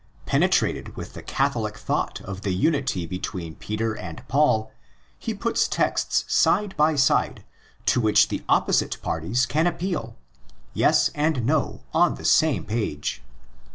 [0.25, 4.71] Penetrated with the'' Catholic"' thought of the unity between Peter and Paul,
[5.19, 7.45] he puts texts side by side
[7.85, 13.21] to which the opposite parties can appeal—yes and no on the same page.